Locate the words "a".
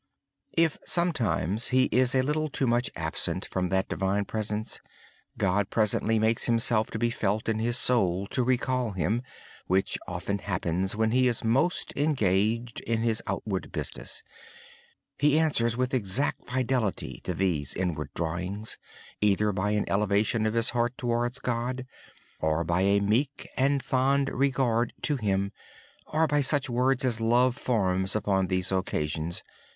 2.15-2.23, 7.05-7.11, 22.81-23.01